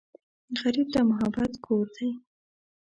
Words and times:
غریب 0.59 0.87
ته 0.93 0.99
محبت 1.11 1.51
کور 1.65 1.85
دی 1.95 2.09